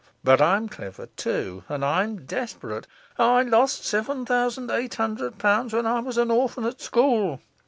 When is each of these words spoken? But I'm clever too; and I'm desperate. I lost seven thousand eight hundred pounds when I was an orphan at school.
But 0.23 0.41
I'm 0.41 0.67
clever 0.67 1.05
too; 1.15 1.63
and 1.69 1.85
I'm 1.85 2.25
desperate. 2.25 2.87
I 3.19 3.43
lost 3.43 3.85
seven 3.85 4.25
thousand 4.25 4.71
eight 4.71 4.95
hundred 4.95 5.37
pounds 5.37 5.73
when 5.73 5.85
I 5.85 5.99
was 5.99 6.17
an 6.17 6.31
orphan 6.31 6.63
at 6.65 6.81
school. 6.81 7.39